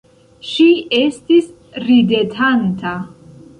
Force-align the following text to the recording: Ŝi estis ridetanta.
Ŝi 0.51 0.65
estis 1.01 1.51
ridetanta. 1.85 2.97